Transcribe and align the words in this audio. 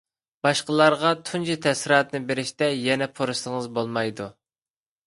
باشقىلارغا 0.45 1.11
تۇنجى 1.29 1.57
تەسىراتنى 1.67 2.23
بېرىشتە 2.33 2.73
يەنە 2.89 3.13
پۇرسىتىڭىز 3.21 3.71
بولمايدۇ. 3.79 4.33